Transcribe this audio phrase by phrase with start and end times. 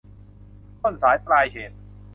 [0.81, 1.77] ต้นสายปลายเหตุ